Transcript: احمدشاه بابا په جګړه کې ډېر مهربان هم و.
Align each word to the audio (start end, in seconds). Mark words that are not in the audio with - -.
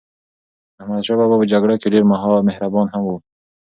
احمدشاه 0.81 1.17
بابا 1.19 1.35
په 1.41 1.45
جګړه 1.51 1.75
کې 1.81 1.87
ډېر 1.93 2.03
مهربان 2.49 2.87
هم 2.93 3.03
و. 3.07 3.11